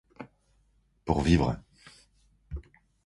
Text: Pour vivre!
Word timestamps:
Pour 1.05 1.21
vivre! 1.21 1.61